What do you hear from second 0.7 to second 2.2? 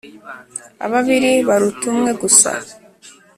Ababiri baruta umwe.